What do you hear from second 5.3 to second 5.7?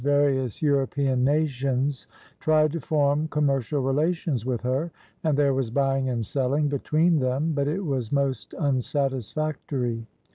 there was